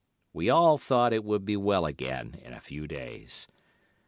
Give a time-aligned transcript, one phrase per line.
[0.33, 3.47] We all thought it would be well again in a few days.